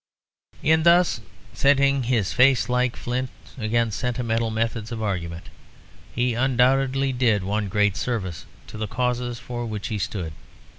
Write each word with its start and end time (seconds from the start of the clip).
In 0.63 0.81
thus 0.81 1.21
setting 1.53 2.01
his 2.01 2.33
face 2.33 2.67
like 2.69 2.95
flint 2.95 3.29
against 3.55 3.99
sentimental 3.99 4.49
methods 4.49 4.91
of 4.91 5.03
argument 5.03 5.49
he 6.15 6.33
undoubtedly 6.33 7.13
did 7.13 7.43
one 7.43 7.67
great 7.69 7.95
service 7.95 8.47
to 8.65 8.79
the 8.79 8.87
causes 8.87 9.37
for 9.37 9.63
which 9.67 9.89
he 9.89 9.99
stood. 9.99 10.33